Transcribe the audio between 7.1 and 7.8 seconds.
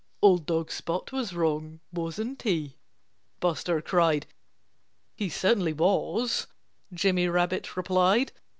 Rabbit